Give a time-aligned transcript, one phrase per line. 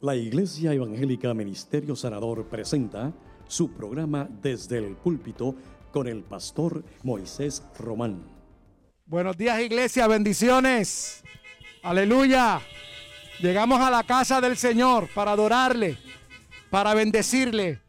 [0.00, 3.12] La Iglesia Evangélica Ministerio Sanador presenta
[3.48, 5.56] su programa Desde el Púlpito
[5.90, 8.22] con el pastor Moisés Román.
[9.06, 11.24] Buenos días iglesia, bendiciones.
[11.82, 12.60] Aleluya.
[13.40, 15.98] Llegamos a la casa del Señor para adorarle,
[16.70, 17.80] para bendecirle.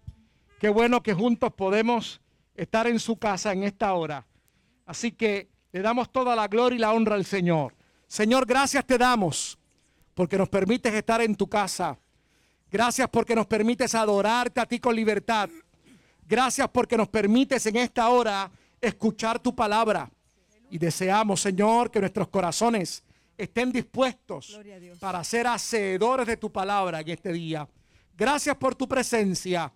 [0.60, 2.22] Qué bueno que juntos podemos
[2.56, 4.26] estar en su casa en esta hora.
[4.88, 7.76] Así que le damos toda la gloria y la honra al Señor.
[8.08, 9.59] Señor, gracias te damos
[10.20, 11.98] porque nos permites estar en tu casa.
[12.70, 15.50] Gracias porque nos permites adorarte a ti con libertad.
[16.28, 18.52] Gracias porque nos permites en esta hora
[18.82, 20.12] escuchar tu palabra.
[20.70, 23.02] Y deseamos, Señor, que nuestros corazones
[23.38, 24.60] estén dispuestos
[25.00, 27.66] para ser hacedores de tu palabra en este día.
[28.18, 29.72] Gracias por tu presencia,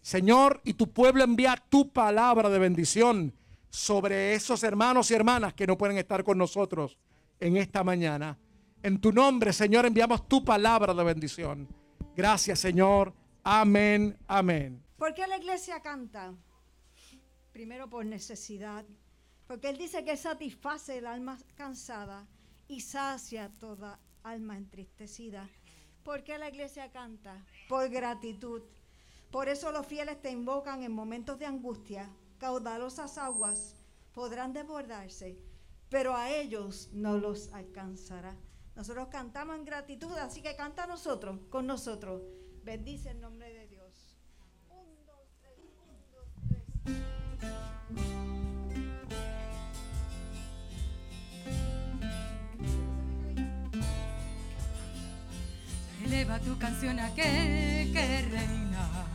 [0.00, 3.34] Señor, y tu pueblo envía tu palabra de bendición
[3.68, 6.96] sobre esos hermanos y hermanas que no pueden estar con nosotros
[7.40, 8.38] en esta mañana.
[8.88, 11.68] En tu nombre, Señor, enviamos tu palabra de bendición.
[12.16, 13.12] Gracias, Señor.
[13.44, 14.82] Amén, amén.
[14.96, 16.32] ¿Por qué la iglesia canta?
[17.52, 18.86] Primero por necesidad.
[19.46, 22.26] Porque Él dice que satisface el alma cansada
[22.66, 25.46] y sacia toda alma entristecida.
[26.02, 27.44] ¿Por qué la iglesia canta?
[27.68, 28.62] Por gratitud.
[29.30, 32.08] Por eso los fieles te invocan en momentos de angustia.
[32.38, 33.76] Caudalosas aguas
[34.14, 35.36] podrán desbordarse,
[35.90, 38.34] pero a ellos no los alcanzará.
[38.78, 42.22] Nosotros cantamos en gratitud, así que canta nosotros, con nosotros.
[42.62, 44.16] Bendice el nombre de Dios.
[44.68, 46.28] Un, dos, tres, un, dos.
[56.04, 59.06] Eleva tu canción a aquel que reina.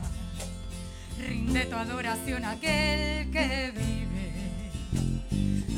[1.20, 4.34] Rinde tu adoración a aquel que vive.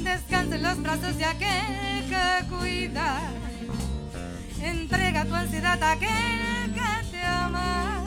[0.03, 3.45] Descansa en los brazos de aquel que cuida.
[4.66, 8.03] Entrega tu ansiedad a aquel que te ama.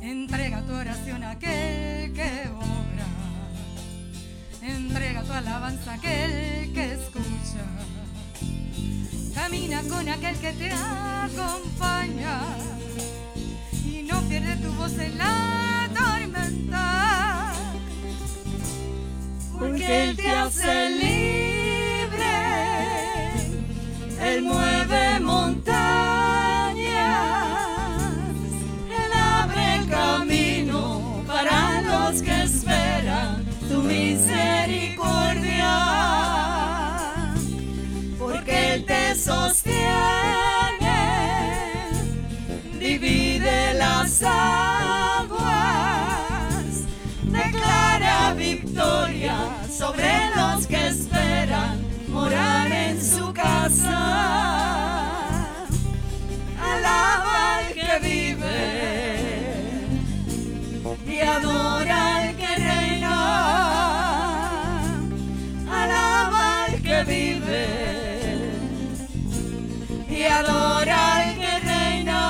[0.00, 3.06] Entrega tu oración a aquel que obra.
[4.62, 7.64] Entrega tu alabanza a aquel que escucha.
[9.34, 12.40] Camina con aquel que te acompaña
[13.84, 17.52] y no pierde tu voz en la tormenta.
[19.58, 21.15] Porque Él te hace libre,
[53.66, 53.98] casa.
[56.72, 58.58] Alaba al que vive
[61.06, 63.16] y adora al que reina.
[65.80, 67.66] Alaba al que vive
[70.08, 72.20] y adora al que reina.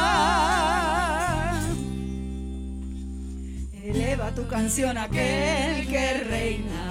[3.85, 6.86] Eleva tu canción a aquel que reina.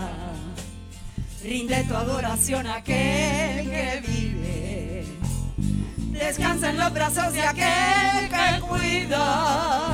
[1.45, 5.05] Rinde tu adoración a aquel que vive.
[6.11, 9.91] Descansa en los brazos de aquel que cuida.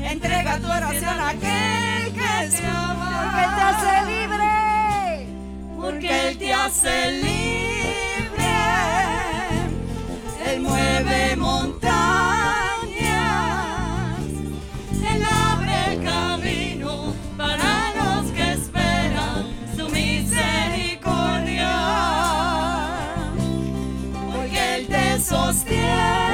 [0.00, 3.30] Entrega tu oración a aquel que te ama.
[3.30, 5.26] Porque te hace libre.
[5.76, 8.52] Porque Él te hace libre.
[10.48, 12.65] Él mueve montañas.
[25.76, 26.25] Yeah.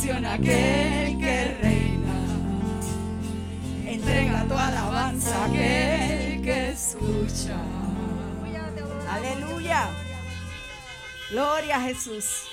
[0.00, 2.16] Canción a aquel que reina.
[3.86, 7.60] entrega tu alabanza a aquel que escucha.
[9.10, 9.90] Aleluya.
[11.30, 12.49] Gloria a Jesús.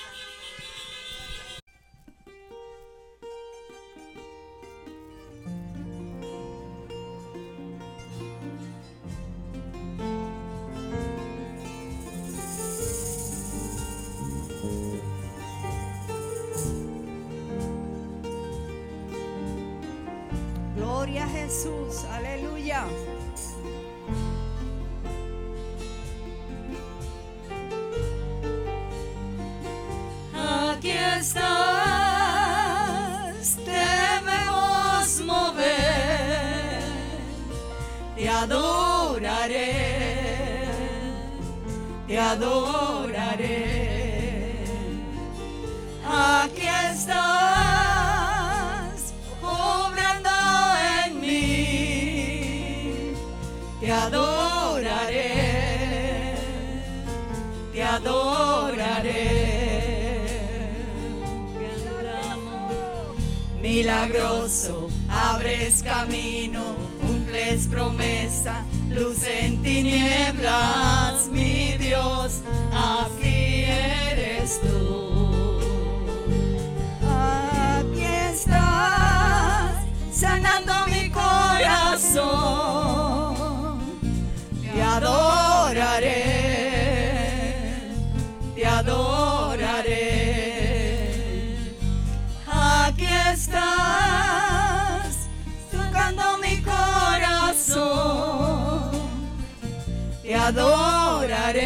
[100.58, 101.64] Adoraré,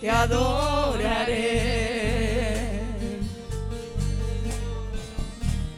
[0.00, 1.62] te adoraré.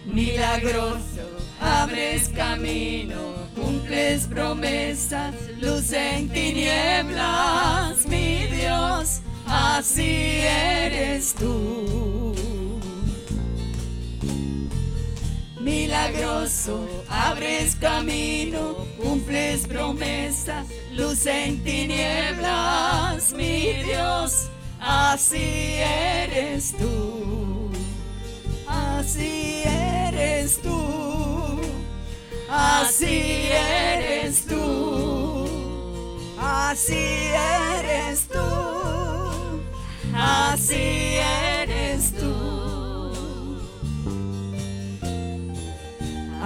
[0.06, 1.24] Milagroso,
[1.60, 12.34] abres camino, cumples promesas, luz en tinieblas, mi Dios, así eres tú.
[15.60, 24.48] Milagroso, abres camino, cumples promesas, luz en tinieblas, mi Dios,
[24.80, 27.16] así eres tú.
[28.68, 31.60] Así eres tú,
[32.50, 35.46] así eres tú,
[36.38, 36.94] así
[37.78, 39.62] eres tú,
[40.12, 41.18] así
[41.54, 42.35] eres tú.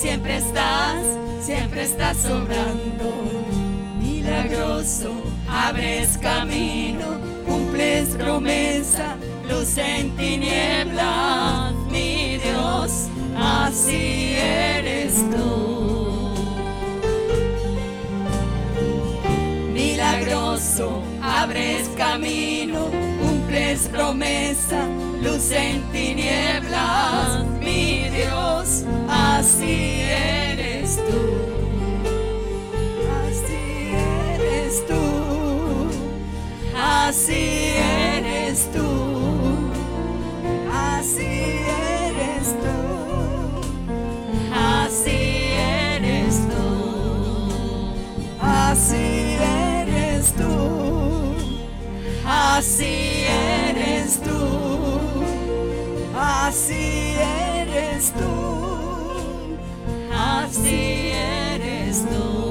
[0.00, 1.02] Siempre estás,
[1.40, 3.12] siempre estás sobrando.
[3.98, 5.10] Milagroso,
[5.48, 9.16] abres camino, cumples promesa,
[9.50, 16.32] luz en tinieblas, mi Dios, así eres tú.
[19.72, 22.88] Milagroso, abres camino,
[23.88, 24.86] promesa,
[25.22, 31.48] luz en tinieblas, mi Dios, así eres tú.
[33.26, 33.92] Así
[34.34, 35.88] eres tú,
[36.76, 38.88] así eres tú,
[40.72, 41.30] así
[42.04, 42.78] eres tú,
[44.54, 45.20] así
[45.94, 46.66] eres tú,
[48.40, 49.27] así eres
[52.56, 54.40] así eres tú,
[56.18, 57.14] así
[57.52, 59.58] eres tú,
[60.12, 62.47] así eres tú.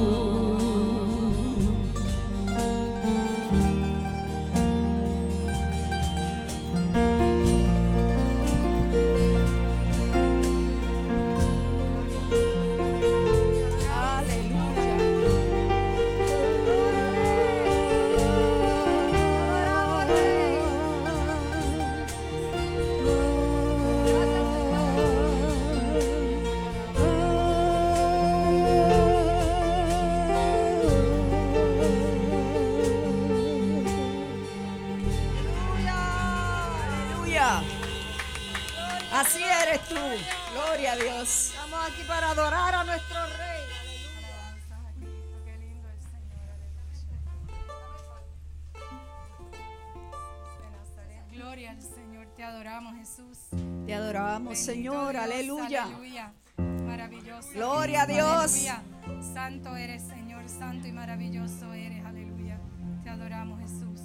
[54.57, 55.83] Señor, Dios, aleluya.
[55.83, 56.33] aleluya.
[56.57, 57.49] Maravilloso.
[57.53, 58.67] Gloria a Dios.
[58.67, 58.83] Aleluya.
[59.33, 62.59] Santo eres, Señor, santo y maravilloso eres, aleluya.
[63.03, 63.96] Te adoramos, Jesús.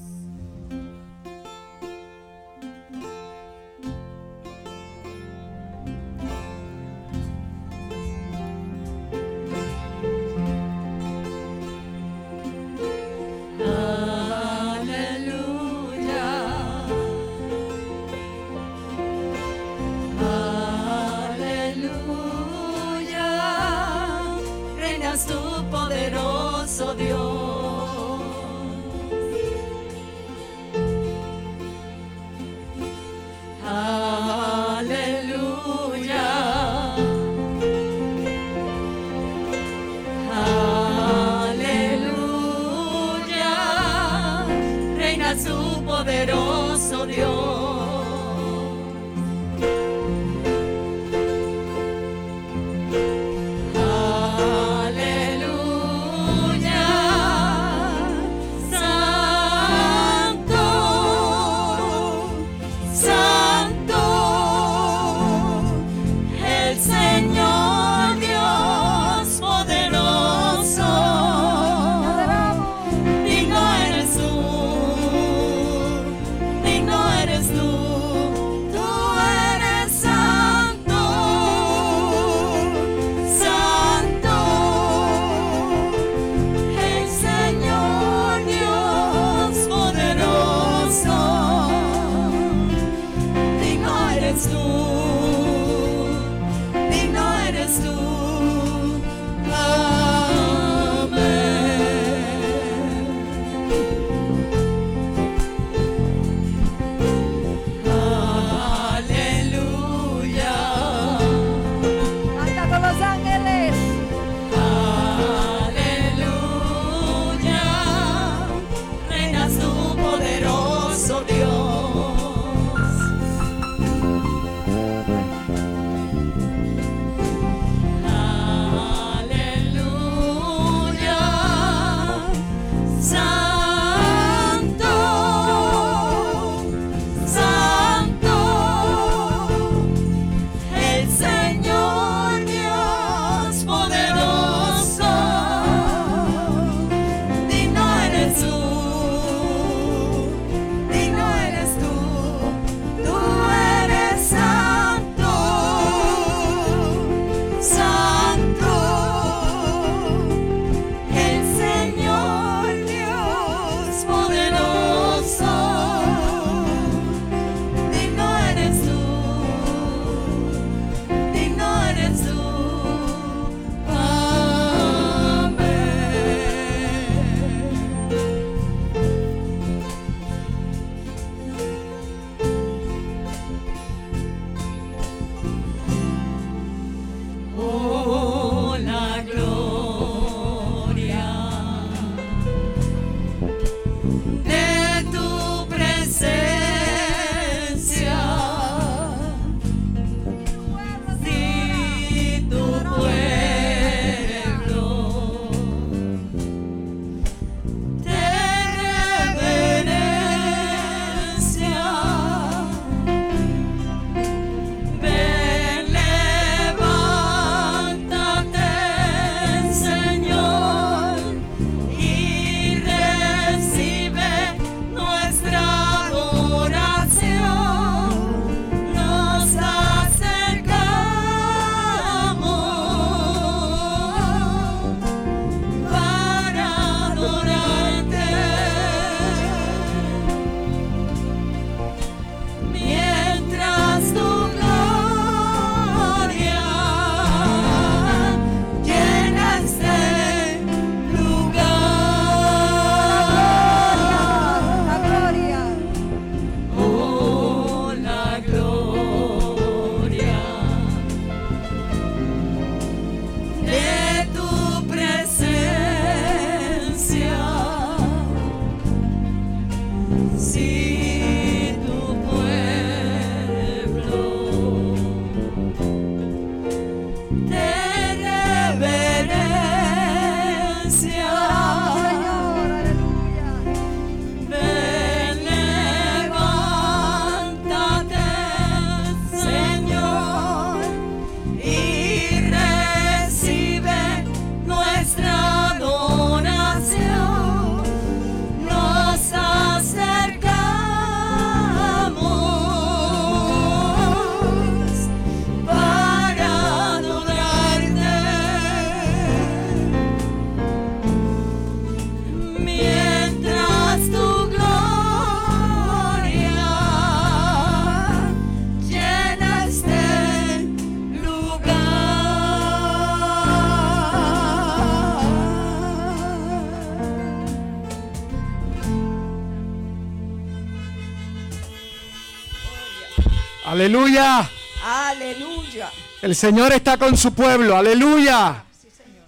[333.92, 334.50] Aleluya.
[334.82, 335.90] Aleluya.
[336.22, 337.76] El Señor está con su pueblo.
[337.76, 338.64] Aleluya.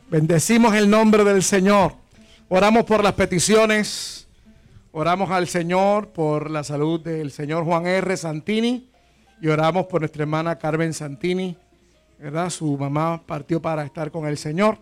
[0.09, 1.93] Bendecimos el nombre del Señor.
[2.49, 4.27] Oramos por las peticiones.
[4.91, 8.17] Oramos al Señor por la salud del señor Juan R.
[8.17, 8.89] Santini.
[9.43, 11.55] Y oramos por nuestra hermana Carmen Santini.
[12.19, 12.49] ¿Verdad?
[12.49, 14.79] Su mamá partió para estar con el Señor.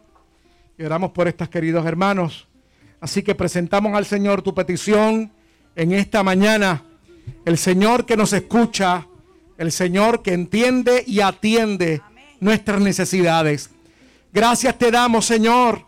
[0.78, 2.46] Y oramos por estos queridos hermanos.
[3.00, 5.32] Así que presentamos al Señor tu petición
[5.74, 6.84] en esta mañana.
[7.44, 9.08] El Señor que nos escucha,
[9.62, 12.02] el Señor que entiende y atiende
[12.40, 13.70] nuestras necesidades.
[14.32, 15.86] Gracias te damos, Señor,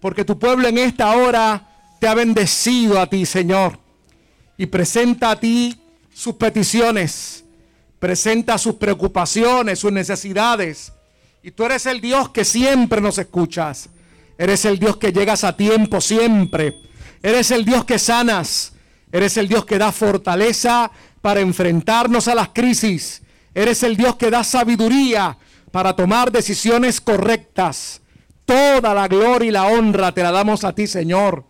[0.00, 1.66] porque tu pueblo en esta hora
[1.98, 3.78] te ha bendecido a ti, Señor.
[4.58, 5.80] Y presenta a ti
[6.12, 7.42] sus peticiones,
[7.98, 10.92] presenta sus preocupaciones, sus necesidades.
[11.42, 13.88] Y tú eres el Dios que siempre nos escuchas.
[14.36, 16.74] Eres el Dios que llegas a tiempo siempre.
[17.22, 18.74] Eres el Dios que sanas.
[19.10, 23.22] Eres el Dios que da fortaleza para enfrentarnos a las crisis.
[23.54, 25.36] Eres el Dios que da sabiduría
[25.70, 28.00] para tomar decisiones correctas.
[28.44, 31.44] Toda la gloria y la honra te la damos a ti, Señor.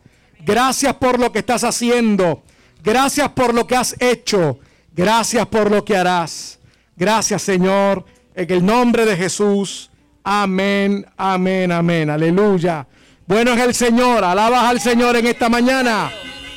[0.44, 2.42] Gracias por lo que estás haciendo.
[2.82, 4.58] Gracias por lo que has hecho.
[4.92, 6.58] Gracias por lo que harás.
[6.96, 8.04] Gracias, Señor.
[8.34, 9.90] En el nombre de Jesús.
[10.22, 12.10] Amén, amén, amén.
[12.10, 12.86] Aleluya.
[13.26, 14.24] Bueno es el Señor.
[14.24, 16.10] Alabas al Señor en esta mañana.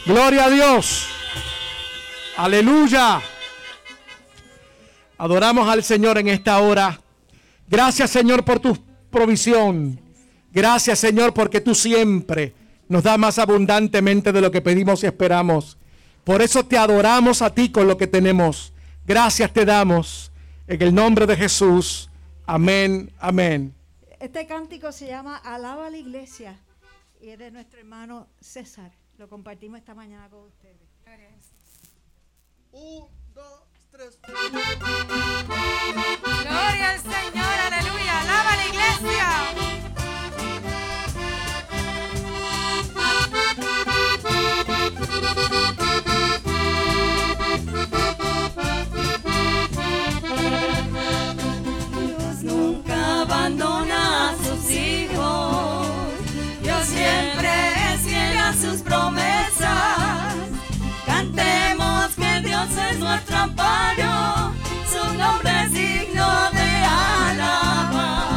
[0.06, 1.13] Gloria a Dios.
[2.38, 3.22] Aleluya.
[5.18, 7.00] Adoramos al Señor en esta hora.
[7.68, 8.78] Gracias Señor por tu
[9.10, 10.00] provisión.
[10.52, 12.54] Gracias Señor porque tú siempre
[12.90, 15.78] nos das más abundantemente de lo que pedimos y esperamos.
[16.24, 18.74] Por eso te adoramos a ti con lo que tenemos.
[19.06, 20.32] Gracias te damos.
[20.68, 22.10] En el nombre de Jesús.
[22.46, 23.74] Amén, amén.
[24.20, 26.58] Este cántico se llama Alaba a la iglesia
[27.22, 28.92] y es de nuestro hermano César.
[29.18, 30.94] Lo compartimos esta mañana con ustedes.
[32.76, 34.18] Un, dos, tres.
[36.42, 38.22] Gloria al Señor, aleluya.
[38.22, 39.28] Alaba a la iglesia.
[52.00, 55.88] Dios nunca abandona a sus hijos.
[56.64, 59.43] Dios siempre es fiel a sus promesas.
[62.68, 64.54] Que Dios es nuestro amparo.
[64.92, 68.28] Su nombre es digno de alabar.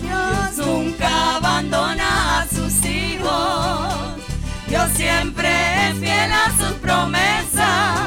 [0.00, 4.22] Dios nunca abandona a sus hijos.
[4.68, 5.48] Dios siempre
[5.88, 7.98] es fiel a sus promesas.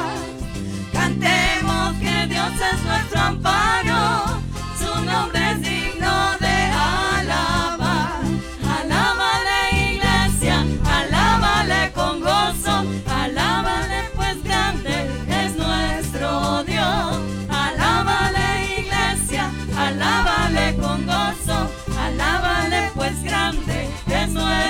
[0.93, 4.39] Cantemos que Dios es nuestro amparo,
[4.79, 5.74] su nombre es digno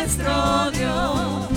[0.06, 1.55] nuestro Dios.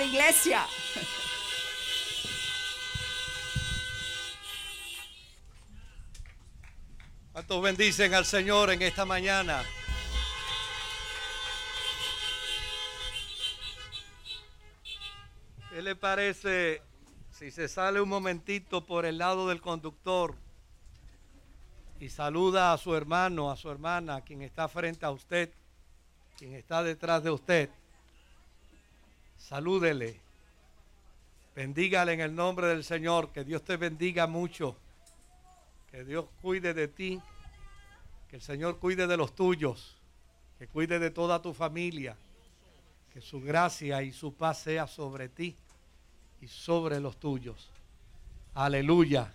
[0.00, 0.66] Iglesia.
[7.32, 9.64] ¿Cuántos bendicen al Señor en esta mañana?
[15.70, 16.82] ¿Qué le parece
[17.30, 20.34] si se sale un momentito por el lado del conductor
[21.98, 25.50] y saluda a su hermano, a su hermana, quien está frente a usted,
[26.36, 27.70] quien está detrás de usted?
[29.48, 30.20] Salúdele.
[31.54, 33.30] Bendígale en el nombre del Señor.
[33.32, 34.76] Que Dios te bendiga mucho.
[35.90, 37.20] Que Dios cuide de ti.
[38.28, 39.96] Que el Señor cuide de los tuyos.
[40.58, 42.16] Que cuide de toda tu familia.
[43.12, 45.56] Que su gracia y su paz sea sobre ti
[46.40, 47.68] y sobre los tuyos.
[48.54, 49.34] Aleluya.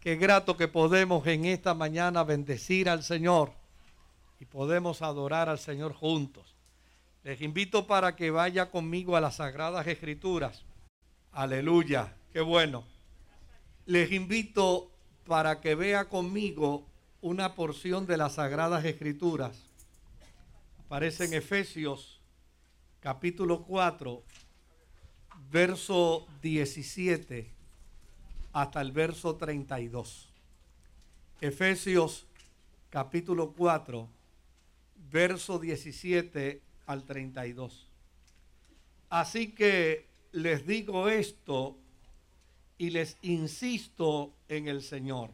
[0.00, 3.52] Qué grato que podemos en esta mañana bendecir al Señor
[4.40, 6.51] y podemos adorar al Señor juntos.
[7.24, 10.64] Les invito para que vaya conmigo a las Sagradas Escrituras.
[11.30, 12.16] Aleluya.
[12.32, 12.84] Qué bueno.
[13.86, 14.90] Les invito
[15.24, 16.84] para que vea conmigo
[17.20, 19.62] una porción de las Sagradas Escrituras.
[20.84, 22.20] Aparece en Efesios
[22.98, 24.20] capítulo 4,
[25.48, 27.52] verso 17
[28.52, 30.28] hasta el verso 32.
[31.40, 32.26] Efesios
[32.90, 34.08] capítulo 4,
[35.08, 37.88] verso 17 al 32.
[39.10, 41.76] Así que les digo esto
[42.78, 45.30] y les insisto en el Señor.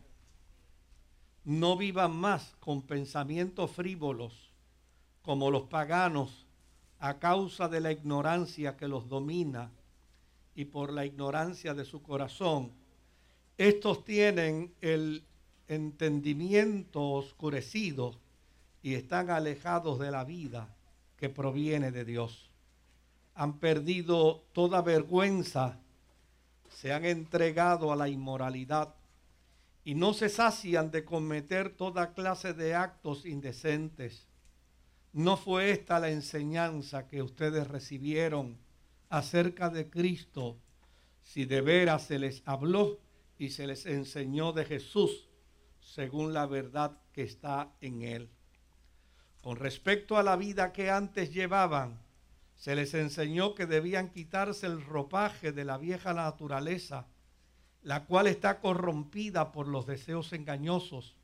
[1.44, 4.52] No vivan más con pensamientos frívolos
[5.22, 6.46] como los paganos
[6.98, 9.70] a causa de la ignorancia que los domina
[10.54, 12.72] y por la ignorancia de su corazón.
[13.56, 15.24] Estos tienen el
[15.68, 18.18] entendimiento oscurecido
[18.82, 20.74] y están alejados de la vida
[21.18, 22.50] que proviene de Dios.
[23.34, 25.78] Han perdido toda vergüenza,
[26.70, 28.94] se han entregado a la inmoralidad
[29.84, 34.26] y no se sacian de cometer toda clase de actos indecentes.
[35.12, 38.58] ¿No fue esta la enseñanza que ustedes recibieron
[39.08, 40.58] acerca de Cristo
[41.22, 43.00] si de veras se les habló
[43.38, 45.28] y se les enseñó de Jesús
[45.80, 48.30] según la verdad que está en él?
[49.42, 52.00] Con respecto a la vida que antes llevaban,
[52.56, 57.06] se les enseñó que debían quitarse el ropaje de la vieja naturaleza,
[57.82, 61.16] la cual está corrompida por los deseos engañosos,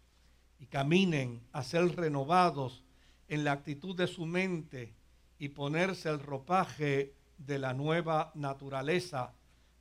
[0.60, 2.84] y caminen a ser renovados
[3.28, 4.94] en la actitud de su mente
[5.38, 9.34] y ponerse el ropaje de la nueva naturaleza,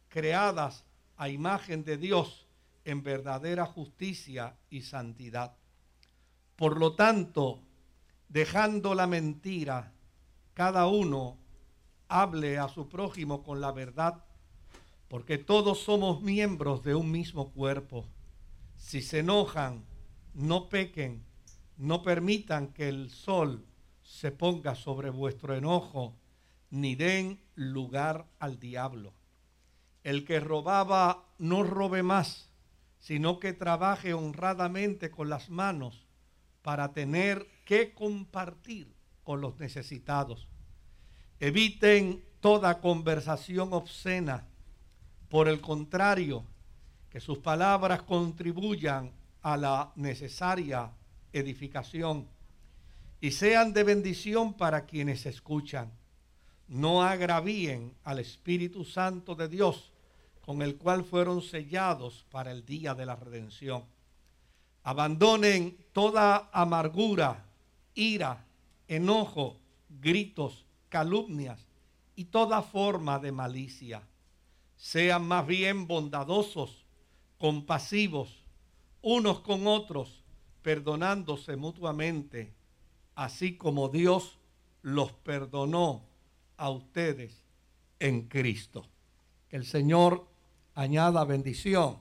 [0.10, 0.84] creadas
[1.18, 2.48] a imagen de Dios
[2.84, 5.56] en verdadera justicia y santidad.
[6.56, 7.62] Por lo tanto,
[8.34, 9.94] dejando la mentira,
[10.56, 11.38] cada uno
[12.08, 14.26] hable a su prójimo con la verdad,
[15.08, 18.08] porque todos somos miembros de un mismo cuerpo.
[18.76, 19.86] Si se enojan,
[20.34, 21.24] no pequen,
[21.78, 23.68] no permitan que el sol
[24.02, 26.16] se ponga sobre vuestro enojo,
[26.72, 29.14] ni den lugar al diablo.
[30.04, 32.50] El que robaba no robe más,
[32.98, 36.08] sino que trabaje honradamente con las manos
[36.64, 40.48] para tener que compartir con los necesitados.
[41.40, 44.48] Eviten toda conversación obscena.
[45.30, 46.46] Por el contrario,
[47.10, 50.92] que sus palabras contribuyan a la necesaria
[51.32, 52.28] edificación
[53.22, 55.92] y sean de bendición para quienes escuchan.
[56.68, 59.92] No agravíen al Espíritu Santo de Dios,
[60.42, 63.86] con el cual fueron sellados para el día de la redención.
[64.84, 67.46] Abandonen toda amargura,
[67.96, 68.46] ira,
[68.88, 69.58] enojo,
[70.02, 71.68] gritos, calumnias
[72.16, 74.04] y toda forma de malicia.
[74.76, 76.86] Sean más bien bondadosos,
[77.38, 78.44] compasivos,
[79.02, 80.24] unos con otros,
[80.62, 82.54] perdonándose mutuamente,
[83.16, 84.38] así como Dios
[84.82, 86.04] los perdonó
[86.58, 87.44] a ustedes
[88.00, 88.86] en Cristo.
[89.50, 90.28] Que el Señor
[90.76, 91.98] añada bendición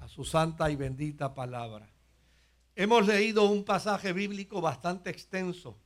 [0.00, 1.88] a su santa y bendita palabra.
[2.78, 5.78] Hemos leído un pasaje bíblico bastante extenso,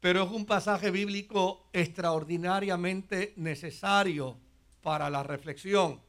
[0.00, 4.36] pero es un pasaje bíblico extraordinariamente necesario
[4.82, 6.00] para la reflexión,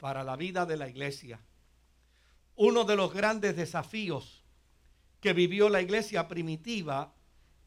[0.00, 1.38] para la vida de la iglesia.
[2.56, 4.42] Uno de los grandes desafíos
[5.20, 7.14] que vivió la iglesia primitiva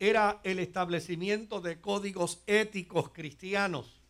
[0.01, 4.01] era el establecimiento de códigos éticos cristianos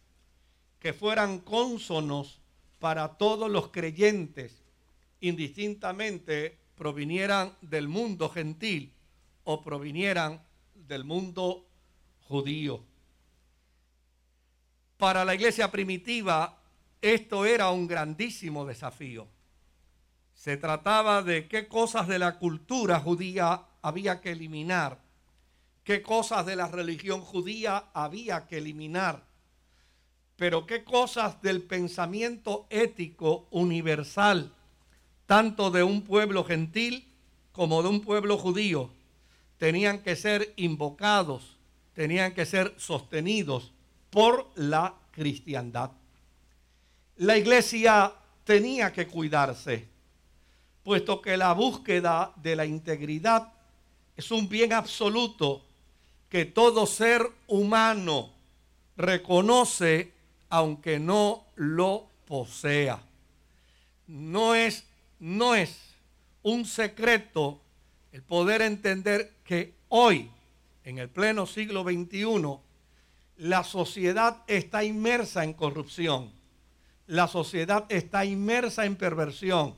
[0.79, 2.41] que fueran cónsonos
[2.79, 4.63] para todos los creyentes,
[5.21, 8.93] indistintamente provinieran del mundo gentil
[9.43, 10.41] o provinieran
[10.75, 11.65] del mundo
[12.27, 12.83] judío.
[14.97, 16.57] Para la iglesia primitiva
[17.01, 19.27] esto era un grandísimo desafío.
[20.33, 24.99] Se trataba de qué cosas de la cultura judía había que eliminar,
[25.83, 29.25] qué cosas de la religión judía había que eliminar,
[30.35, 34.53] pero qué cosas del pensamiento ético universal,
[35.27, 37.07] tanto de un pueblo gentil
[37.51, 38.89] como de un pueblo judío,
[39.59, 41.57] tenían que ser invocados,
[41.93, 43.71] tenían que ser sostenidos
[44.09, 45.91] por la cristiandad.
[47.17, 48.13] La iglesia
[48.43, 49.87] tenía que cuidarse,
[50.83, 53.51] puesto que la búsqueda de la integridad
[54.15, 55.63] es un bien absoluto
[56.29, 58.31] que todo ser humano
[58.95, 60.13] reconoce
[60.49, 62.99] aunque no lo posea.
[64.07, 64.85] No es,
[65.19, 65.95] no es
[66.43, 67.61] un secreto
[68.11, 70.29] el poder entender que hoy,
[70.83, 72.59] en el pleno siglo XXI,
[73.37, 76.31] la sociedad está inmersa en corrupción.
[77.05, 79.75] La sociedad está inmersa en perversión.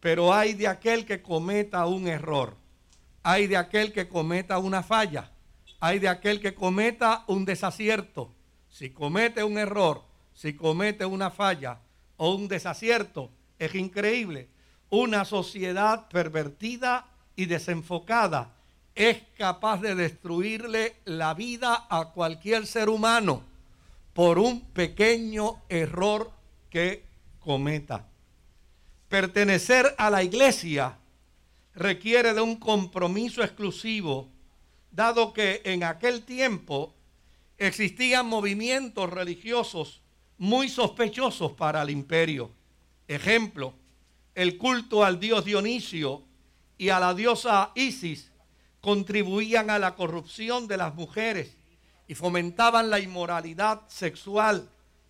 [0.00, 2.56] Pero hay de aquel que cometa un error.
[3.22, 5.30] Hay de aquel que cometa una falla.
[5.80, 8.30] Hay de aquel que cometa un desacierto.
[8.68, 10.02] Si comete un error,
[10.34, 11.78] si comete una falla
[12.16, 13.30] o un desacierto,
[13.64, 14.48] es increíble.
[14.90, 18.54] Una sociedad pervertida y desenfocada
[18.94, 23.42] es capaz de destruirle la vida a cualquier ser humano
[24.12, 26.30] por un pequeño error
[26.70, 27.04] que
[27.40, 28.06] cometa.
[29.08, 30.96] Pertenecer a la iglesia
[31.74, 34.28] requiere de un compromiso exclusivo,
[34.92, 36.94] dado que en aquel tiempo
[37.58, 40.00] existían movimientos religiosos
[40.38, 42.50] muy sospechosos para el imperio.
[43.06, 43.74] Ejemplo,
[44.34, 46.22] el culto al dios Dionisio
[46.78, 48.30] y a la diosa Isis
[48.80, 51.56] contribuían a la corrupción de las mujeres
[52.08, 54.68] y fomentaban la inmoralidad sexual,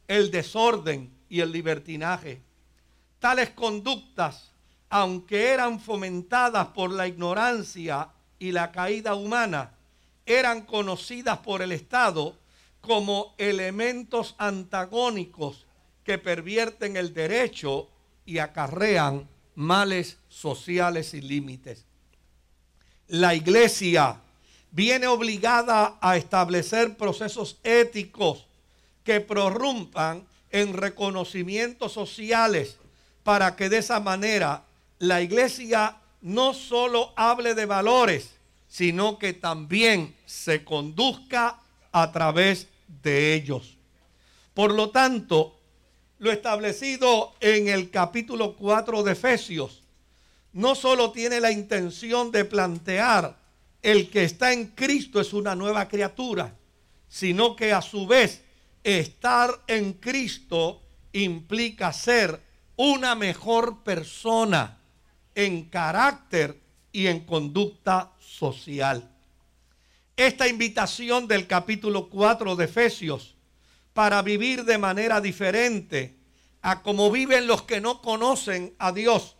[0.08, 2.42] el desorden y el libertinaje.
[3.18, 4.50] Tales conductas,
[4.90, 9.72] aunque eran fomentadas por la ignorancia y la caída humana,
[10.26, 12.36] eran conocidas por el Estado
[12.80, 15.63] como elementos antagónicos
[16.04, 17.88] que pervierten el derecho
[18.26, 21.84] y acarrean males sociales sin límites.
[23.08, 24.20] La iglesia
[24.70, 28.46] viene obligada a establecer procesos éticos
[29.04, 32.78] que prorrumpan en reconocimientos sociales
[33.22, 34.64] para que de esa manera
[34.98, 38.30] la iglesia no solo hable de valores,
[38.68, 41.60] sino que también se conduzca
[41.92, 42.66] a través
[43.02, 43.76] de ellos.
[44.54, 45.58] Por lo tanto,
[46.24, 49.82] lo establecido en el capítulo 4 de Efesios
[50.54, 53.36] no solo tiene la intención de plantear
[53.82, 56.56] el que está en Cristo es una nueva criatura,
[57.08, 58.40] sino que a su vez
[58.84, 60.80] estar en Cristo
[61.12, 62.40] implica ser
[62.76, 64.78] una mejor persona
[65.34, 66.58] en carácter
[66.90, 69.10] y en conducta social.
[70.16, 73.33] Esta invitación del capítulo 4 de Efesios
[73.94, 76.16] para vivir de manera diferente
[76.60, 79.36] a como viven los que no conocen a Dios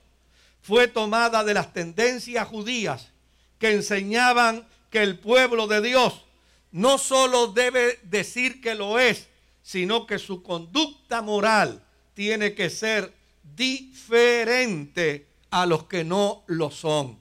[0.63, 3.13] fue tomada de las tendencias judías
[3.59, 6.25] que enseñaban que el pueblo de Dios
[6.73, 9.29] no solo debe decir que lo es,
[9.63, 13.13] sino que su conducta moral tiene que ser
[13.43, 17.19] diferente a los que no lo son.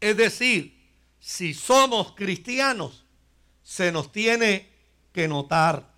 [0.00, 0.78] Es decir,
[1.18, 3.04] si somos cristianos,
[3.62, 4.68] se nos tiene
[5.12, 5.93] que notar.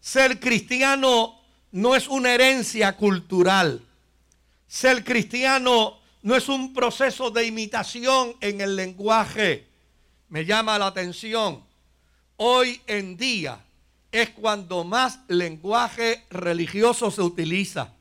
[0.00, 1.40] Ser cristiano
[1.72, 3.82] no es una herencia cultural.
[4.66, 9.68] Ser cristiano no es un proceso de imitación en el lenguaje.
[10.28, 11.62] Me llama la atención.
[12.36, 13.60] Hoy en día
[14.10, 17.92] es cuando más lenguaje religioso se utiliza.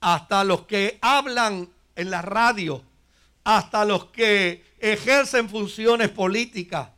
[0.00, 2.82] Hasta los que hablan en la radio,
[3.42, 6.88] hasta los que ejercen funciones políticas,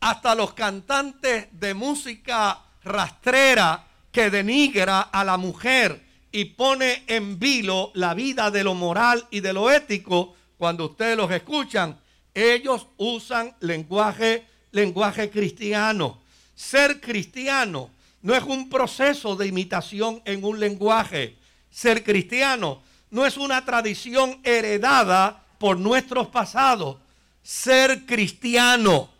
[0.00, 6.00] hasta los cantantes de música rastrera que denigra a la mujer
[6.32, 11.16] y pone en vilo la vida de lo moral y de lo ético, cuando ustedes
[11.16, 11.98] los escuchan,
[12.34, 16.20] ellos usan lenguaje, lenguaje cristiano.
[16.54, 17.90] Ser cristiano
[18.22, 21.36] no es un proceso de imitación en un lenguaje.
[21.70, 26.96] Ser cristiano no es una tradición heredada por nuestros pasados.
[27.42, 29.10] Ser cristiano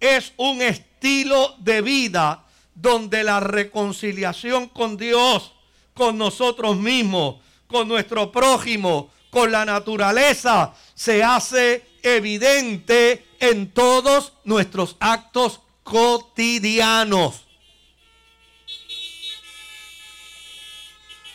[0.00, 2.45] es un estilo de vida
[2.76, 5.52] donde la reconciliación con Dios
[5.96, 7.36] con nosotros mismos,
[7.66, 17.46] con nuestro prójimo, con la naturaleza, se hace evidente en todos nuestros actos cotidianos.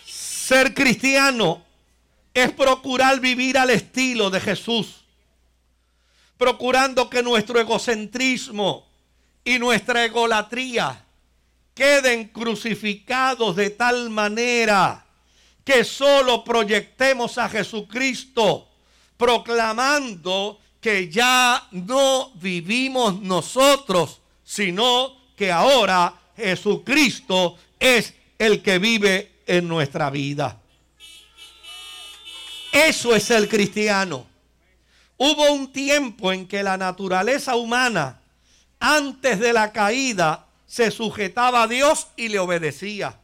[0.05, 1.65] Ser cristiano
[2.33, 5.03] es procurar vivir al estilo de Jesús,
[6.37, 8.87] procurando que nuestro egocentrismo
[9.43, 11.03] y nuestra egolatría
[11.81, 15.03] queden crucificados de tal manera
[15.63, 18.67] que solo proyectemos a Jesucristo
[19.17, 29.67] proclamando que ya no vivimos nosotros, sino que ahora Jesucristo es el que vive en
[29.67, 30.61] nuestra vida.
[32.71, 34.27] Eso es el cristiano.
[35.17, 38.21] Hubo un tiempo en que la naturaleza humana,
[38.79, 43.19] antes de la caída, se sujetaba a Dios y le obedecía.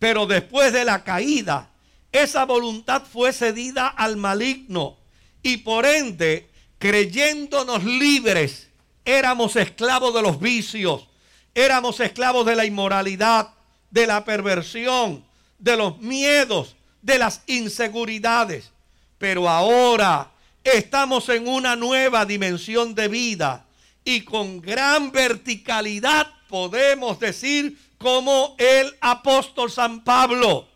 [0.00, 1.70] Pero después de la caída,
[2.10, 4.96] esa voluntad fue cedida al maligno
[5.44, 6.50] y por ende,
[6.80, 8.68] creyéndonos libres,
[9.04, 11.06] éramos esclavos de los vicios,
[11.54, 13.50] éramos esclavos de la inmoralidad,
[13.92, 15.24] de la perversión,
[15.60, 18.72] de los miedos, de las inseguridades.
[19.18, 20.32] Pero ahora
[20.64, 23.66] estamos en una nueva dimensión de vida
[24.04, 30.68] y con gran verticalidad podemos decir como el apóstol San Pablo.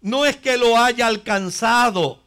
[0.00, 2.20] No es que lo haya alcanzado,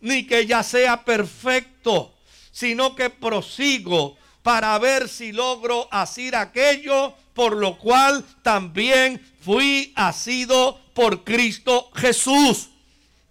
[0.00, 2.12] ni que ya sea perfecto,
[2.50, 10.78] sino que prosigo para ver si logro hacer aquello por lo cual también fui asido
[10.92, 12.68] por Cristo Jesús.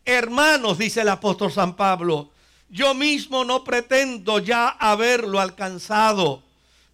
[0.06, 2.32] Hermanos, dice el apóstol San Pablo,
[2.70, 6.42] yo mismo no pretendo ya haberlo alcanzado,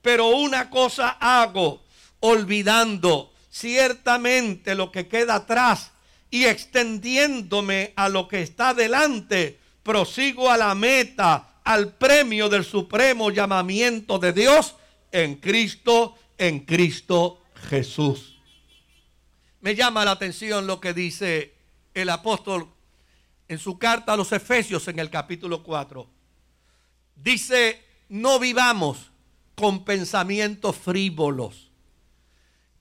[0.02, 1.82] pero una cosa hago,
[2.26, 5.92] olvidando ciertamente lo que queda atrás
[6.32, 13.30] y extendiéndome a lo que está delante, prosigo a la meta, al premio del supremo
[13.30, 14.76] llamamiento de Dios
[15.12, 18.38] en Cristo, en Cristo Jesús.
[19.62, 21.54] Me llama la atención lo que dice
[21.94, 22.68] el apóstol
[23.48, 26.08] en su carta a los Efesios en el capítulo 4.
[27.16, 29.12] Dice, no vivamos
[29.56, 31.64] con pensamientos frívolos.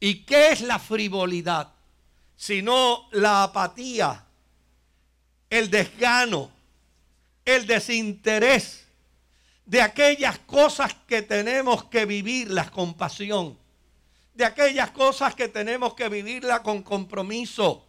[0.00, 1.72] ¿Y qué es la frivolidad?
[2.36, 4.24] Sino la apatía,
[5.48, 6.50] el desgano,
[7.44, 8.84] el desinterés
[9.66, 13.58] de aquellas cosas que tenemos que vivirlas con pasión,
[14.34, 17.86] de aquellas cosas que tenemos que vivirlas con compromiso.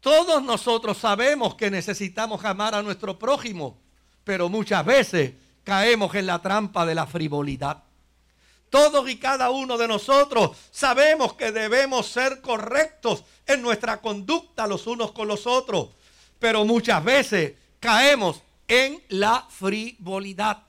[0.00, 3.78] Todos nosotros sabemos que necesitamos amar a nuestro prójimo,
[4.22, 5.32] pero muchas veces
[5.64, 7.82] caemos en la trampa de la frivolidad.
[8.70, 14.86] Todos y cada uno de nosotros sabemos que debemos ser correctos en nuestra conducta los
[14.86, 15.90] unos con los otros,
[16.38, 20.62] pero muchas veces caemos en la frivolidad.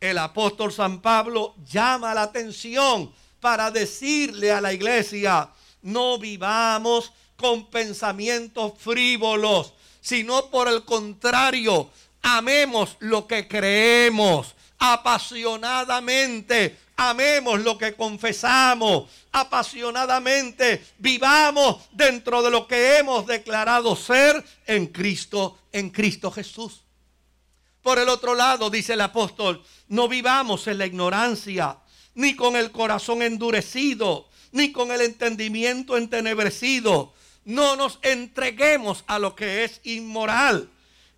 [0.00, 5.48] El apóstol San Pablo llama la atención para decirle a la iglesia,
[5.82, 11.90] no vivamos con pensamientos frívolos, sino por el contrario,
[12.22, 22.98] amemos lo que creemos apasionadamente, amemos lo que confesamos, apasionadamente vivamos dentro de lo que
[22.98, 26.82] hemos declarado ser en Cristo, en Cristo Jesús.
[27.82, 31.78] Por el otro lado, dice el apóstol, no vivamos en la ignorancia,
[32.14, 37.12] ni con el corazón endurecido, ni con el entendimiento entenebrecido.
[37.44, 40.70] No nos entreguemos a lo que es inmoral.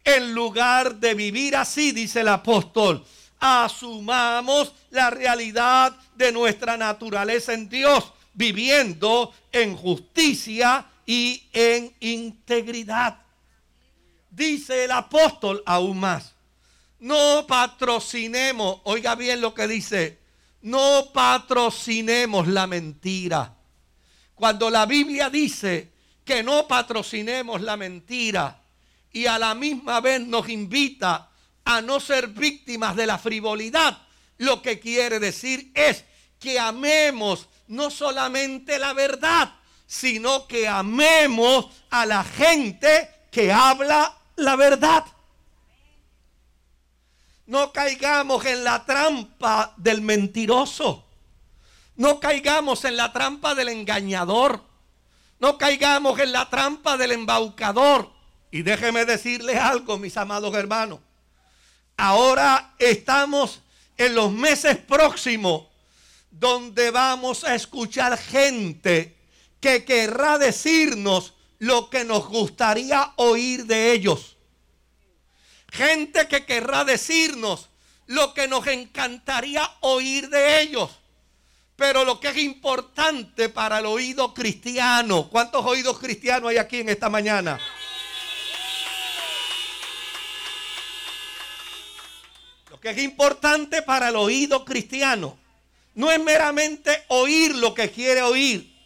[0.05, 3.05] En lugar de vivir así, dice el apóstol,
[3.47, 13.19] asumamos la realidad de nuestra naturaleza en Dios, viviendo en justicia y en integridad.
[14.31, 16.33] Dice el apóstol aún más,
[17.01, 20.19] no patrocinemos, oiga bien lo que dice,
[20.63, 23.55] no patrocinemos la mentira.
[24.35, 25.93] Cuando la Biblia dice
[26.25, 28.63] que no patrocinemos la mentira
[29.13, 31.29] y a la misma vez nos invita
[31.65, 33.99] a no ser víctimas de la frivolidad,
[34.39, 36.05] lo que quiere decir es
[36.39, 39.55] que amemos no solamente la verdad,
[39.87, 45.05] sino que amemos a la gente que habla la verdad.
[47.47, 51.07] No caigamos en la trampa del mentiroso.
[51.97, 54.63] No caigamos en la trampa del engañador.
[55.39, 58.11] No caigamos en la trampa del embaucador.
[58.51, 61.01] Y déjeme decirles algo, mis amados hermanos.
[61.97, 63.61] Ahora estamos
[63.97, 65.69] en los meses próximos
[66.31, 69.17] donde vamos a escuchar gente
[69.61, 74.37] que querrá decirnos lo que nos gustaría oír de ellos.
[75.71, 77.69] Gente que querrá decirnos
[78.07, 80.91] lo que nos encantaría oír de ellos.
[81.77, 86.89] Pero lo que es importante para el oído cristiano, ¿cuántos oídos cristianos hay aquí en
[86.89, 87.59] esta mañana?
[92.85, 95.39] Que es importante para el oído cristiano
[95.95, 98.77] no es meramente oír lo que quiere oír,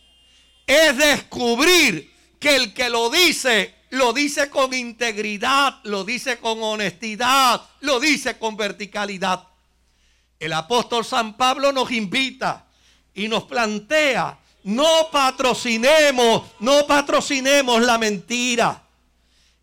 [0.65, 7.61] es descubrir que el que lo dice, lo dice con integridad, lo dice con honestidad,
[7.81, 9.49] lo dice con verticalidad.
[10.39, 12.67] El apóstol San Pablo nos invita
[13.17, 18.81] y nos plantea, no patrocinemos, no patrocinemos la mentira.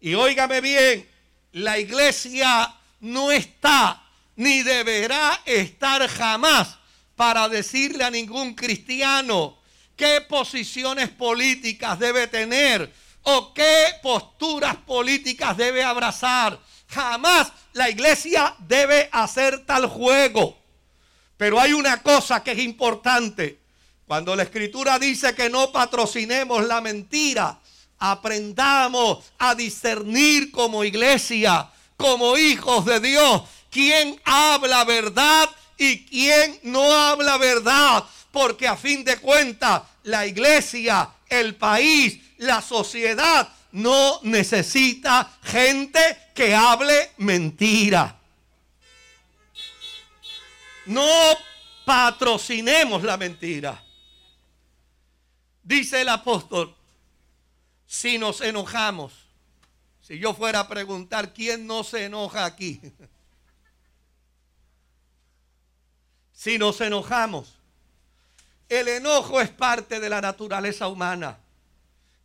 [0.02, 1.10] Y óigame bien,
[1.54, 4.02] la iglesia no está
[4.36, 6.78] ni deberá estar jamás
[7.16, 9.58] para decirle a ningún cristiano
[9.96, 12.92] qué posiciones políticas debe tener
[13.24, 16.60] o qué posturas políticas debe abrazar.
[16.88, 20.58] Jamás la iglesia debe hacer tal juego.
[21.38, 23.60] Pero hay una cosa que es importante.
[24.06, 27.60] Cuando la escritura dice que no patrocinemos la mentira,
[27.98, 33.42] aprendamos a discernir como iglesia, como hijos de Dios,
[33.76, 38.06] quién habla verdad y quién no habla verdad.
[38.32, 46.00] Porque a fin de cuentas, la iglesia, el país, la sociedad no necesita gente
[46.34, 48.18] que hable mentira.
[50.86, 51.10] No
[51.84, 53.84] patrocinemos la mentira.
[55.64, 56.74] Dice el apóstol,
[57.86, 59.12] si nos enojamos,
[60.00, 62.80] si yo fuera a preguntar quién no se enoja aquí,
[66.46, 67.56] si nos enojamos,
[68.70, 71.40] el enojo es parte de la naturaleza humana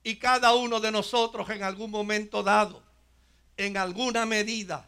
[0.05, 2.83] y cada uno de nosotros en algún momento dado,
[3.57, 4.87] en alguna medida,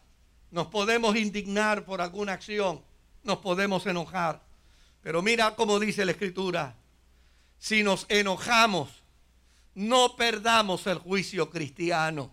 [0.51, 2.83] nos podemos indignar por alguna acción,
[3.23, 4.39] nos podemos enojar.
[5.01, 6.75] Pero mira cómo dice la escritura,
[7.57, 9.01] si nos enojamos,
[9.73, 12.31] no perdamos el juicio cristiano.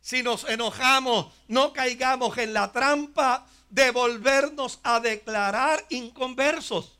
[0.00, 6.98] Si nos enojamos, no caigamos en la trampa de volvernos a declarar inconversos.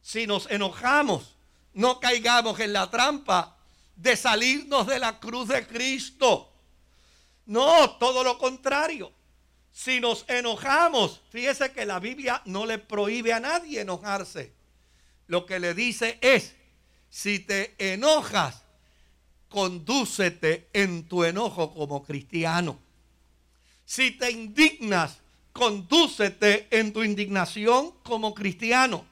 [0.00, 1.34] Si nos enojamos,
[1.74, 3.56] no caigamos en la trampa
[3.96, 6.52] de salirnos de la cruz de Cristo.
[7.46, 9.12] No, todo lo contrario.
[9.72, 14.52] Si nos enojamos, fíjese que la Biblia no le prohíbe a nadie enojarse.
[15.26, 16.54] Lo que le dice es,
[17.08, 18.62] si te enojas,
[19.48, 22.78] condúcete en tu enojo como cristiano.
[23.84, 25.19] Si te indignas,
[25.52, 29.04] condúcete en tu indignación como cristiano.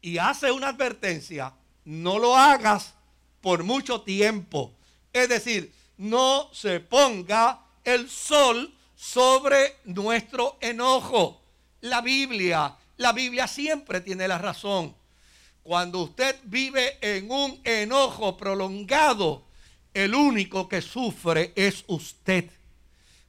[0.00, 1.54] Y hace una advertencia,
[1.84, 2.94] no lo hagas
[3.40, 4.72] por mucho tiempo.
[5.12, 11.40] Es decir, no se ponga el sol sobre nuestro enojo.
[11.80, 14.94] La Biblia, la Biblia siempre tiene la razón.
[15.62, 19.44] Cuando usted vive en un enojo prolongado,
[19.94, 22.50] el único que sufre es usted.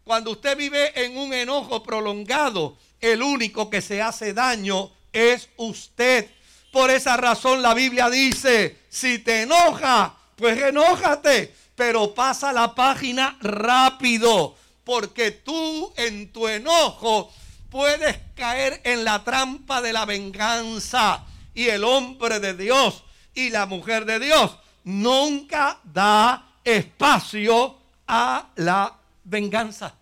[0.05, 6.29] Cuando usted vive en un enojo prolongado, el único que se hace daño es usted.
[6.71, 13.35] Por esa razón la Biblia dice, si te enoja, pues enójate, pero pasa la página
[13.41, 17.33] rápido porque tú en tu enojo
[17.71, 21.25] puedes caer en la trampa de la venganza.
[21.55, 23.03] Y el hombre de Dios
[23.33, 29.95] y la mujer de Dios nunca da espacio a la venganza.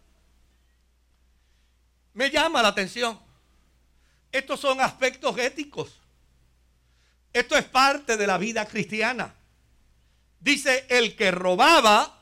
[2.13, 3.19] Me llama la atención.
[4.31, 5.99] Estos son aspectos éticos.
[7.31, 9.33] Esto es parte de la vida cristiana.
[10.39, 12.19] Dice el que robaba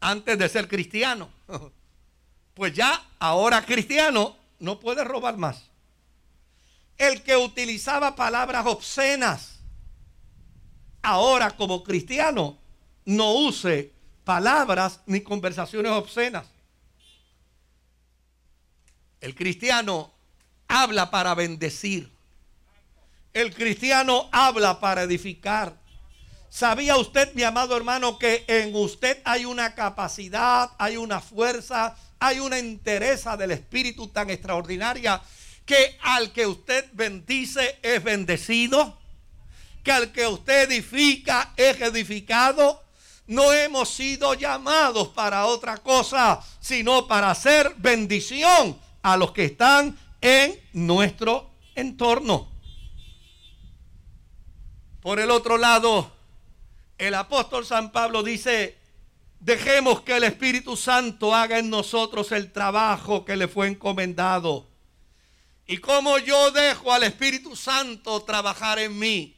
[0.00, 1.30] antes de ser cristiano.
[2.54, 5.70] pues ya ahora cristiano no puede robar más.
[6.98, 9.60] El que utilizaba palabras obscenas,
[11.02, 12.58] ahora como cristiano
[13.04, 13.93] no use
[14.24, 16.46] palabras ni conversaciones obscenas.
[19.20, 20.12] El cristiano
[20.68, 22.10] habla para bendecir.
[23.32, 25.76] El cristiano habla para edificar.
[26.50, 32.38] ¿Sabía usted, mi amado hermano, que en usted hay una capacidad, hay una fuerza, hay
[32.38, 35.20] una entereza del Espíritu tan extraordinaria
[35.66, 38.96] que al que usted bendice es bendecido,
[39.82, 42.83] que al que usted edifica es edificado.
[43.26, 49.98] No hemos sido llamados para otra cosa, sino para hacer bendición a los que están
[50.20, 52.48] en nuestro entorno.
[55.00, 56.10] Por el otro lado,
[56.98, 58.78] el apóstol San Pablo dice,
[59.44, 64.66] Dejemos que el Espíritu Santo haga en nosotros el trabajo que le fue encomendado.
[65.66, 69.36] Y como yo dejo al Espíritu Santo trabajar en mí,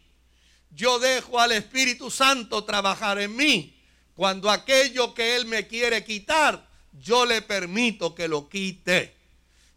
[0.71, 3.76] yo dejo al Espíritu Santo trabajar en mí.
[4.17, 6.67] Cuando aquello que Él me quiere quitar,
[7.01, 9.15] yo le permito que lo quite.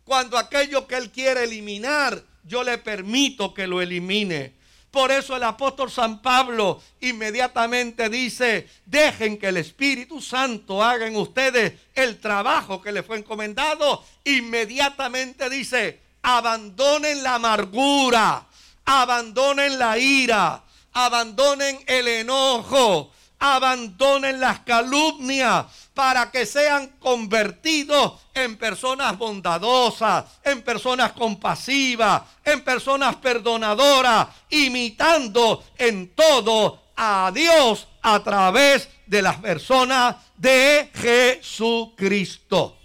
[0.05, 4.53] Cuando aquello que Él quiere eliminar, yo le permito que lo elimine.
[4.91, 11.15] Por eso el apóstol San Pablo inmediatamente dice, dejen que el Espíritu Santo haga en
[11.15, 14.03] ustedes el trabajo que le fue encomendado.
[14.23, 18.47] Inmediatamente dice, abandonen la amargura,
[18.85, 20.63] abandonen la ira,
[20.93, 31.13] abandonen el enojo, abandonen las calumnias para que sean convertidos en personas bondadosas, en personas
[31.13, 40.89] compasivas, en personas perdonadoras, imitando en todo a Dios a través de las personas de
[40.93, 42.77] Jesucristo.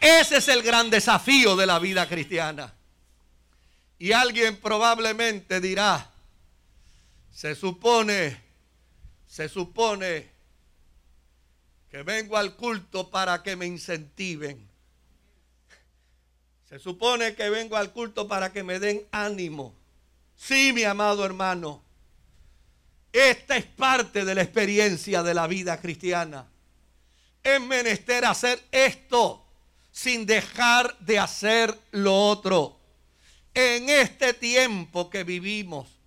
[0.00, 2.74] Ese es el gran desafío de la vida cristiana.
[4.00, 6.10] Y alguien probablemente dirá,
[7.32, 8.36] se supone,
[9.32, 10.28] se supone
[11.90, 14.68] que vengo al culto para que me incentiven.
[16.68, 19.74] Se supone que vengo al culto para que me den ánimo.
[20.36, 21.82] Sí, mi amado hermano.
[23.10, 26.46] Esta es parte de la experiencia de la vida cristiana.
[27.42, 29.46] Es menester hacer esto
[29.90, 32.78] sin dejar de hacer lo otro.
[33.54, 36.01] En este tiempo que vivimos,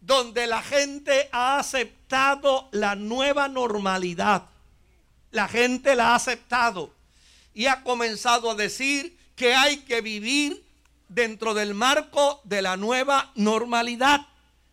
[0.00, 4.44] donde la gente ha aceptado la nueva normalidad.
[5.30, 6.94] La gente la ha aceptado
[7.52, 10.64] y ha comenzado a decir que hay que vivir
[11.08, 14.26] dentro del marco de la nueva normalidad.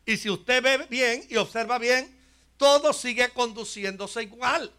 [0.06, 2.16] Y si usted ve bien y observa bien,
[2.58, 4.72] todo sigue conduciéndose igual.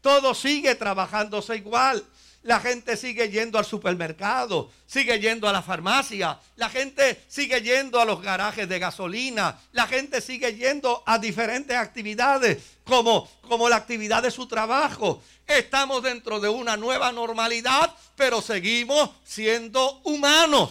[0.00, 2.04] Todo sigue trabajándose igual.
[2.42, 8.00] La gente sigue yendo al supermercado, sigue yendo a la farmacia, la gente sigue yendo
[8.00, 13.76] a los garajes de gasolina, la gente sigue yendo a diferentes actividades como, como la
[13.76, 15.22] actividad de su trabajo.
[15.46, 20.70] Estamos dentro de una nueva normalidad, pero seguimos siendo humanos.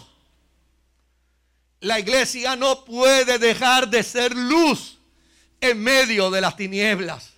[1.80, 5.00] La iglesia no puede dejar de ser luz
[5.62, 7.31] en medio de las tinieblas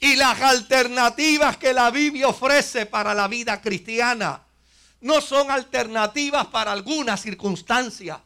[0.00, 4.42] y las alternativas que la Biblia ofrece para la vida cristiana
[5.02, 8.18] no son alternativas para algunas circunstancias,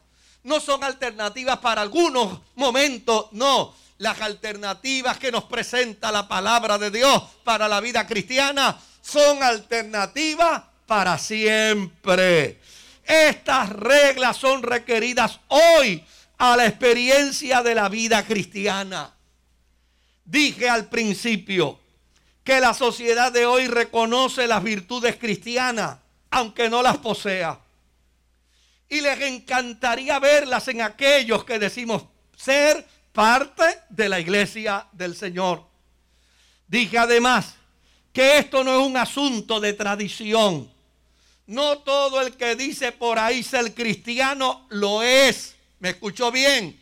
[0.43, 3.73] no son alternativas para algunos momentos, no.
[3.97, 10.63] Las alternativas que nos presenta la palabra de Dios para la vida cristiana son alternativas
[10.85, 12.59] para siempre.
[13.05, 16.03] Estas reglas son requeridas hoy
[16.37, 19.14] a la experiencia de la vida cristiana.
[20.25, 21.79] Dije al principio
[22.43, 25.99] que la sociedad de hoy reconoce las virtudes cristianas,
[26.31, 27.59] aunque no las posea.
[28.89, 32.03] Y les encantaría verlas en aquellos que decimos
[32.35, 35.63] ser parte de la iglesia del Señor.
[36.67, 37.55] Dije además
[38.11, 40.71] que esto no es un asunto de tradición.
[41.47, 45.55] No todo el que dice por ahí ser cristiano lo es.
[45.79, 46.79] ¿Me escuchó bien?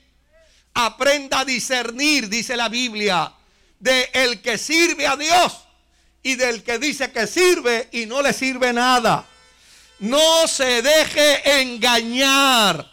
[0.74, 3.32] Aprenda a discernir, dice la Biblia,
[3.80, 5.60] de el que sirve a Dios
[6.24, 9.28] y del que dice que sirve y no le sirve nada.
[10.00, 12.92] No se deje engañar.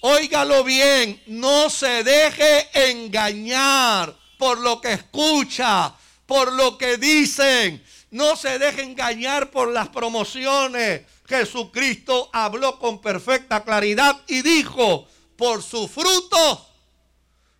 [0.00, 5.92] Óigalo bien, no se deje engañar por lo que escucha,
[6.26, 7.82] por lo que dicen.
[8.10, 11.02] No se deje engañar por las promociones.
[11.26, 16.67] Jesucristo habló con perfecta claridad y dijo, por su fruto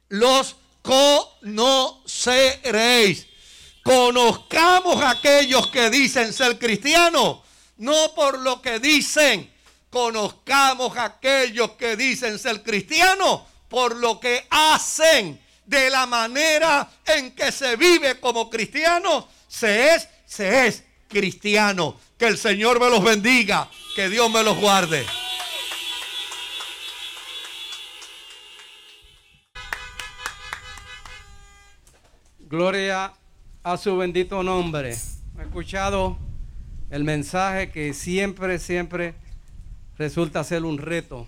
[0.08, 3.26] los conoceréis.
[3.82, 7.38] Conozcamos a aquellos que dicen ser cristianos,
[7.78, 9.52] no por lo que dicen.
[9.90, 17.32] Conozcamos a aquellos que dicen ser cristianos por lo que hacen, de la manera en
[17.32, 22.00] que se vive como cristiano, se es, se es cristiano.
[22.18, 25.06] Que el Señor me los bendiga, que Dios me los guarde.
[32.48, 33.12] Gloria
[33.62, 34.96] a su bendito nombre.
[35.38, 36.16] He escuchado
[36.88, 39.14] el mensaje que siempre, siempre
[39.98, 41.26] resulta ser un reto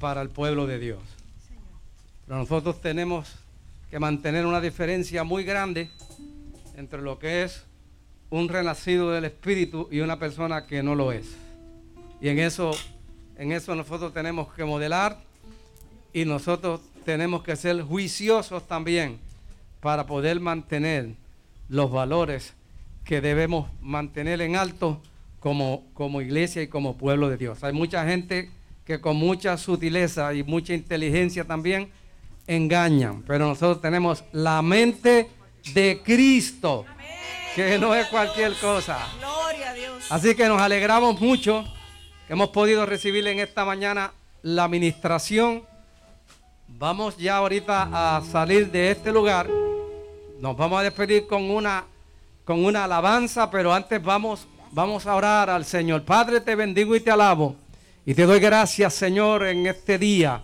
[0.00, 0.98] para el pueblo de Dios.
[2.26, 3.36] Pero nosotros tenemos
[3.88, 5.88] que mantener una diferencia muy grande
[6.76, 7.62] entre lo que es
[8.28, 11.28] un renacido del Espíritu y una persona que no lo es.
[12.20, 12.72] Y en eso,
[13.38, 15.16] en eso nosotros tenemos que modelar
[16.12, 19.22] y nosotros tenemos que ser juiciosos también
[19.84, 21.10] para poder mantener
[21.68, 22.54] los valores
[23.04, 25.02] que debemos mantener en alto
[25.40, 27.62] como, como iglesia y como pueblo de Dios.
[27.62, 28.50] Hay mucha gente
[28.86, 31.90] que con mucha sutileza y mucha inteligencia también
[32.46, 35.28] engañan, pero nosotros tenemos la mente
[35.74, 36.86] de Cristo,
[37.54, 38.96] que no es cualquier cosa.
[39.18, 40.06] Gloria a Dios.
[40.08, 41.62] Así que nos alegramos mucho
[42.26, 45.62] que hemos podido recibir en esta mañana la administración.
[46.68, 49.63] Vamos ya ahorita a salir de este lugar.
[50.44, 51.86] Nos vamos a despedir con una,
[52.44, 56.02] con una alabanza, pero antes vamos, vamos a orar al Señor.
[56.02, 57.56] Padre, te bendigo y te alabo.
[58.04, 60.42] Y te doy gracias, Señor, en este día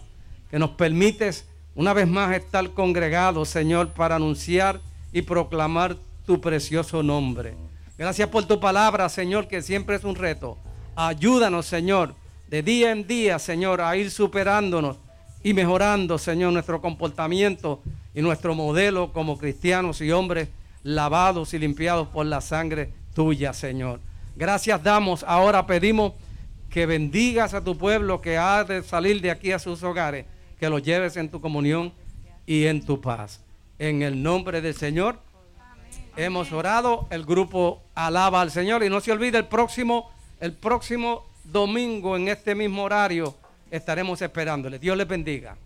[0.51, 4.80] que nos permites una vez más estar congregados, Señor, para anunciar
[5.12, 7.55] y proclamar tu precioso nombre.
[7.98, 10.57] Gracias por tu palabra, Señor, que siempre es un reto.
[10.96, 12.14] Ayúdanos, Señor,
[12.48, 14.96] de día en día, Señor, a ir superándonos
[15.44, 17.82] y mejorando, Señor, nuestro comportamiento
[18.14, 20.48] y nuestro modelo como cristianos y hombres
[20.82, 24.00] lavados y limpiados por la sangre tuya, Señor.
[24.36, 25.24] Gracias damos.
[25.24, 26.12] Ahora pedimos
[26.70, 30.26] que bendigas a tu pueblo que ha de salir de aquí a sus hogares,
[30.58, 31.92] que los lleves en tu comunión
[32.46, 33.40] y en tu paz.
[33.78, 35.18] En el nombre del Señor
[36.16, 37.06] hemos orado.
[37.11, 42.28] El grupo alaba al Señor y no se olvide el próximo, el próximo domingo en
[42.28, 43.34] este mismo horario
[43.70, 44.78] estaremos esperándole.
[44.78, 45.56] Dios les bendiga.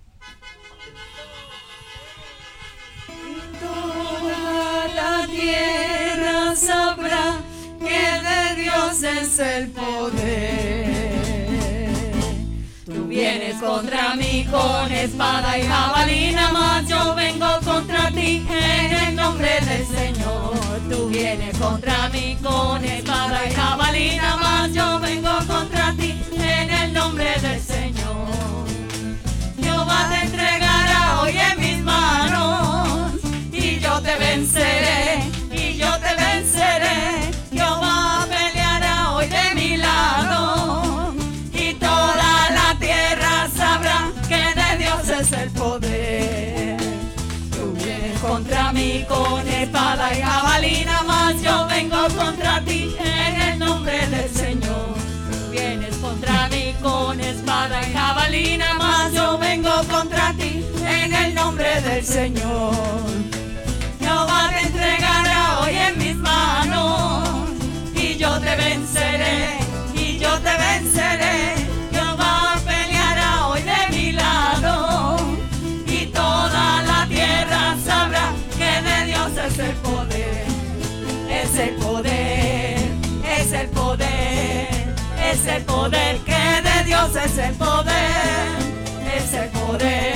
[5.26, 7.40] Tierra sabrá
[7.78, 10.94] que de Dios es el poder.
[12.84, 19.16] Tú vienes contra mí con espada y jabalina, mas yo vengo contra ti en el
[19.16, 20.54] nombre del Señor.
[20.90, 26.92] Tú vienes contra mí con espada y jabalina, mas yo vengo contra ti en el
[26.92, 28.64] nombre del Señor.
[29.62, 32.93] Jehová te entregará hoy en mis manos
[34.04, 37.32] te venceré, y yo te venceré.
[37.50, 41.14] Jehová peleará hoy de mi lado
[41.52, 46.76] y toda la tierra sabrá que de Dios es el poder.
[47.50, 53.58] Tú vienes contra mí con espada y jabalina, mas yo vengo contra ti en el
[53.58, 54.94] nombre del Señor.
[55.30, 61.34] Tú vienes contra mí con espada y jabalina, mas yo vengo contra ti en el
[61.34, 63.43] nombre del Señor.
[64.50, 67.48] Te entregará hoy en mis manos.
[67.94, 69.58] Y yo te venceré,
[69.94, 71.54] y yo te venceré.
[71.92, 75.16] Jehová peleará hoy de mi lado.
[75.86, 80.44] Y toda la tierra sabrá que de Dios es el poder,
[81.30, 82.78] es el poder,
[83.38, 84.68] es el poder,
[85.32, 88.46] es el poder que de Dios es el poder,
[89.16, 90.13] es el poder,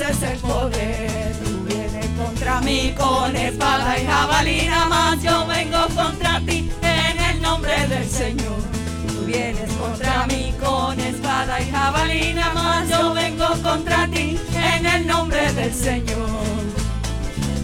[0.00, 1.34] es el poder.
[1.44, 7.42] Tú vienes contra mí con espada y jabalina, mas yo vengo contra ti en el
[7.42, 8.58] nombre del Señor.
[9.06, 15.06] Tú vienes contra mí con espada y jabalina, mas yo vengo contra ti en el
[15.06, 16.28] nombre del Señor.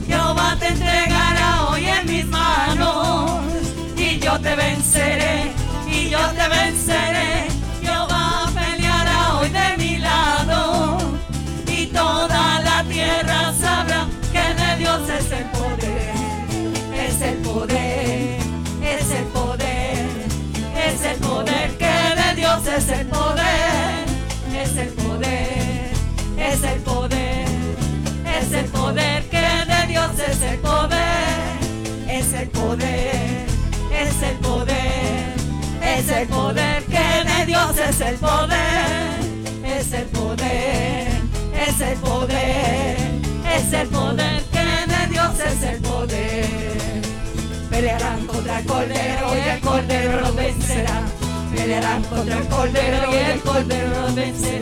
[0.06, 3.42] Jehová te entregará hoy en mis manos
[3.96, 5.52] y yo te venceré,
[5.86, 7.51] y yo te venceré.
[14.92, 16.12] Es el poder,
[16.94, 18.38] es el poder,
[18.82, 20.06] es el poder,
[20.76, 24.04] es el poder que de Dios es el poder,
[24.54, 25.92] es el poder,
[26.36, 27.46] es el poder,
[28.38, 31.58] es el poder que de Dios es el poder,
[32.10, 33.46] es el poder,
[33.98, 35.34] es el poder,
[35.82, 39.20] es el poder que de Dios es el poder,
[39.64, 41.08] es el poder,
[41.66, 42.96] es el poder,
[43.56, 44.81] es el poder que
[45.40, 46.46] es el poder.
[47.70, 51.02] Pelearán contra el cordero y el cordero lo vencerá.
[51.54, 54.61] Pelearán contra el cordero y el cordero lo vencerá.